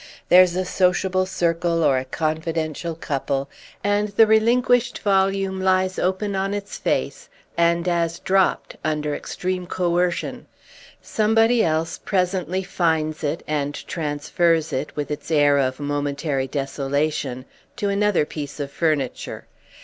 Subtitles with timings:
[0.29, 3.51] There's a sociable circle or a confidential couple,
[3.83, 10.47] and the relinquished volume lies open on its face and as dropped under extreme coercion.
[11.03, 17.45] Somebody else presently finds it and transfers it, with its air of momentary desolation,
[17.75, 19.45] to another piece of furniture.